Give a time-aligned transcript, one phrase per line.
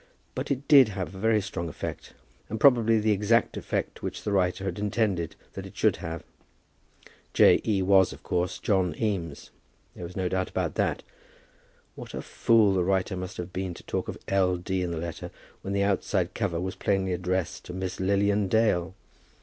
[0.33, 2.13] But it did have a very strong effect,
[2.49, 6.23] and probably the exact effect which the writer had intended that it should have.
[7.35, 7.61] J.
[7.63, 7.83] E.
[7.83, 9.51] was, of course, John Eames.
[9.95, 11.03] There was no doubt about that.
[11.93, 14.57] What a fool the writer must have been to talk of L.
[14.57, 14.81] D.
[14.81, 15.29] in the letter,
[15.61, 18.95] when the outside cover was plainly addressed to Miss Lilian Dale!